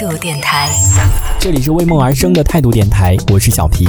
[0.00, 0.66] 态度电台。
[1.38, 3.86] 这里是为梦而生的态度电台，我是小皮。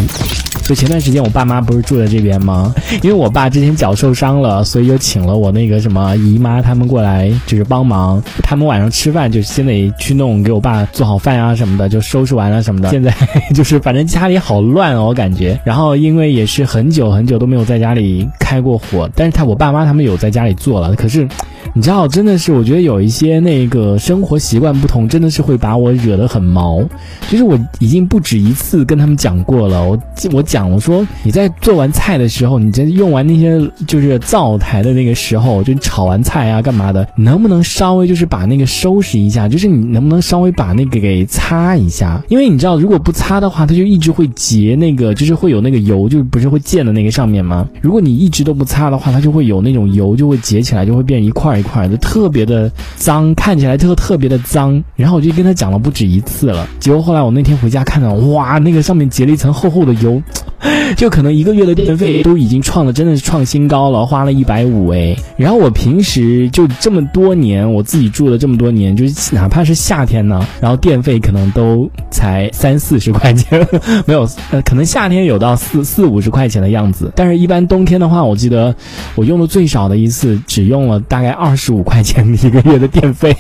[0.66, 2.76] 就前段时间我爸妈不是住在这边吗？
[3.02, 8.22] 因为我爸之前脚受伤了，所以就请了我那个什么姨妈他们过来，就是帮忙。
[8.44, 12.90] 他们晚上吃饭就先得去弄，给我爸做好饭啊什么的，就收拾完了什么的。
[12.90, 13.16] 现在
[13.56, 15.58] 就是反正家里好乱哦，我感觉。
[15.64, 21.26] 然后因为也是很久很久都没有在家里开过火，但是他我爸妈他们有在家里做了，可是。
[21.74, 26.82] 你知道，真的是，我觉得有一些那个生活习惯不同，真的是会把我惹得很毛。
[27.30, 29.98] 就是我已经不止一次跟他们讲过了，我
[30.34, 33.58] 我讲我说你在做完菜的时候，你在用完那些
[33.88, 39.48] 就是灶台的那个时候，就炒完菜啊干嘛的，能不能稍微就是把那个收拾一下？
[39.48, 42.22] 就是你能不能稍微把那个给擦一下？
[42.28, 47.66] 因为你知道，如果不擦的话，它就一直会结那个，就是会有那个油，就是不是会溅的那个上面吗？
[47.82, 51.61] 如果你一直都不擦的话，它就会有那种油就会结起来，就会变一块。
[51.62, 54.84] 一块的特别的脏，看起来就特别的脏。
[54.96, 56.68] 然后我就跟他讲了不止一次了。
[56.80, 60.22] 结果后来我那天回家看到，哇，那个上面结了一层厚厚的油，
[60.98, 65.16] 就可能一个月的电费都已经创了，真的是创新高了，花了一百五哎。
[65.38, 73.64] 然后我平时就这么多年，我自己住了这么多年，就是哪怕是夏天呢，然后电费可能都才三四十块钱，
[74.08, 77.12] 没有，呃，可能夏天有到四四五十块钱的样子。
[77.16, 78.76] 但是一般冬天的话，我记得
[79.14, 81.52] 我用的最少的一次只用了大概二。
[81.52, 83.36] 二十五块钱一个月的电费，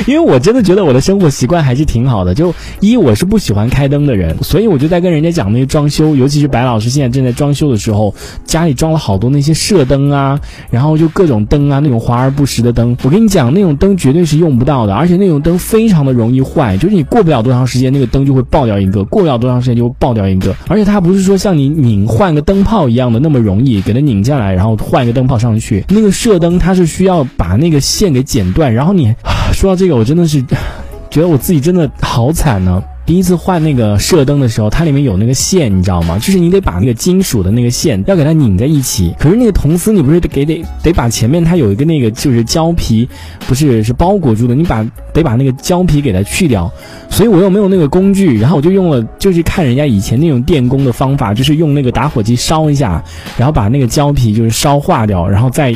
[0.06, 2.34] 因为我真的觉得我的生活习惯还是挺好的。
[2.34, 12.96] 就一我是不喜欢开灯的人，所以我就在跟人家讲那些装修，尤其是白老师现在正在装修的时候，家里装了好多那些射灯啊，然后就各种灯啊，那种华而不实的灯。
[13.02, 20.54] 我跟你讲，那种灯绝对是用不到的，而且那种灯非常的容易坏，就是你过不了多长时间，那个灯就会爆掉一个，过不了多长时间就会爆掉一个。
[20.68, 25.84] 而且它不是说像你拧换个灯泡一样的那么容易，给它拧下来，然后换一个灯泡上去。
[25.88, 29.14] 那个射灯它是需要把那个线给剪断，然后你
[29.52, 30.42] 说到这个，我真的是
[31.10, 32.82] 觉得我自己真的好惨呢。
[33.06, 36.16] 第一次换那个射灯的时候，它里面有那个线，你知道吗？
[36.20, 39.12] 就是你得把那个金属的那个线要给它拧在一起。
[39.18, 43.08] 可是那个铜丝，你不是得给得得把前面它有一个那个就是胶皮，
[43.48, 46.70] 不是是包裹住的，你把得把那个胶皮给它去掉。
[47.08, 53.02] 所以我又没有那个工具，然后我就用了就是看人家以前那种电工的方法，就是用那个打火机烧一下，
[53.36, 55.74] 然后把那个胶皮就是烧化掉，然后再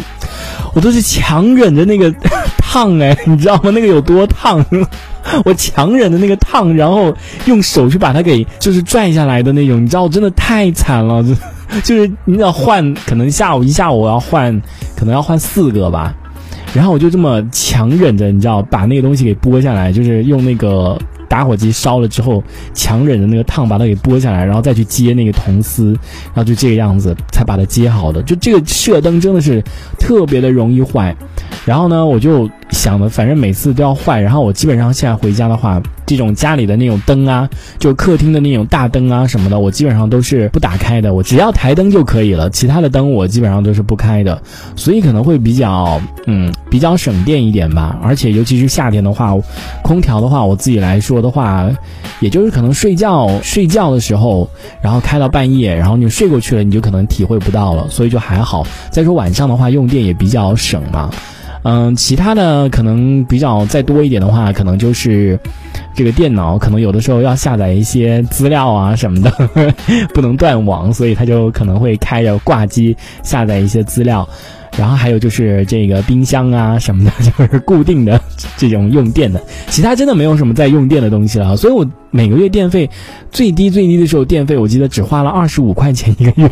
[0.72, 2.15] 我都是强忍着那个
[2.75, 3.71] 烫哎， 你知道吗？
[3.71, 4.65] 那个有多烫？
[5.47, 7.15] 我强忍的那个烫，然后
[7.47, 11.25] 用手去把它给就是拽下来的那种，你知道，真的太惨了，
[11.85, 14.61] 就是你要换，可能下午一下午我要换，
[14.97, 16.12] 可能要换四个吧，
[16.75, 20.99] 然后我就这么强忍着，你知道，把那个东西给剥下来，就是用那个。
[21.27, 22.41] 打火机烧了之后，
[22.75, 25.87] 强忍的那个烫把它给剥下来，然后再去接那个铜丝，
[26.27, 28.23] 然后就这个样子才把它接好的。
[28.23, 29.61] 就这个射灯真的是
[29.99, 31.17] 特别的容易坏，
[31.64, 35.82] 然后呢，我就想的，反正每次都要坏，然后我基本上现在回家的话。
[36.06, 37.48] 这种家里的那种灯啊，
[37.78, 41.14] 就客厅的那种大灯啊什么的，我基本上都是不打开的。
[41.14, 44.38] 我只要台灯就可以了，其他的灯我基本上都是不开的。
[44.76, 47.98] 所以可能会比较，嗯，比较省电一点吧。
[48.02, 49.34] 而且尤其是夏天的话，
[49.82, 51.70] 空调的话，我自己来说的话，
[52.20, 54.46] 也就是可能睡觉睡觉的时候，
[54.82, 57.88] 然后开到半夜，然后你睡过去了，你就可能体会不到了。
[57.88, 58.66] 所以就还好。
[58.91, 61.10] 再说晚上的话，用电也比较省嘛。
[61.64, 65.38] 嗯，其他的可能比较再多一点的话，可能就是。
[65.97, 69.32] 这个电脑可能有的时候要下载一些资料啊什么的，
[70.12, 74.28] 不能断网，所以它就可能会开着挂机下载一些资料。
[74.76, 78.20] 然后还有就是这个冰箱啊什么的， 就是固定的
[78.56, 81.56] 这种用电的，其他真的没有什么在用电的东西了。
[81.56, 82.91] 所以我每个月电费
[83.31, 86.50] 最低最低的时候，电费我记得只花了二十五块钱一个月。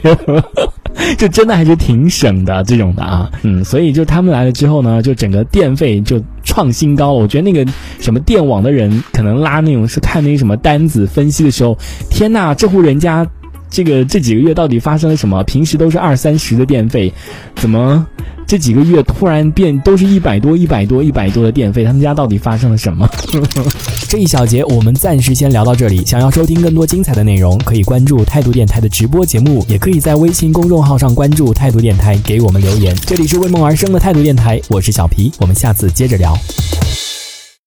[1.19, 7.19] 就真的还是挺省的这种的啊，嗯，所以就他们来了之后呢，就整个电费就创新高了。
[7.21, 7.71] 我觉得那个
[8.01, 11.77] 什么电网的人可能拉那种是看那个什么单子分析的时候，
[12.11, 13.27] 天呐，这户人家
[13.73, 15.43] 这个这几个月到底发生了什么？
[15.45, 17.13] 平时都是二三十的电费，
[17.57, 18.07] 怎么？
[18.47, 23.09] 这几个月突然变都是一百多、一百多、一百多的电费，他们家到底发生了什么？
[24.11, 26.05] 这一小节我们暂时先聊到这里。
[26.05, 32.95] 想要收听更多精彩的内容，可以关注态度电台的直播节目，也可以在微信公众号上关注态度电台，给我们留言。
[33.07, 36.37] 这里是为梦而生的态度电台，我是小皮，我们下次接着聊。